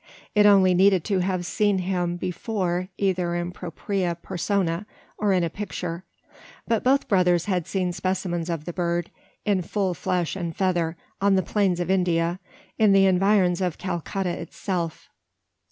[0.33, 4.87] It only needed to have seen him before either in propria persona,
[5.19, 6.05] or in a picture;
[6.67, 9.11] but both brothers had seen specimens of the bird,
[9.45, 12.39] in full flesh and feather, on the plains of India
[12.79, 15.07] in the environs of Calcutta itself.